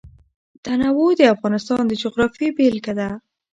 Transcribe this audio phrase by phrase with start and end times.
[0.65, 3.09] تنوع د افغانستان د جغرافیې بېلګه ده.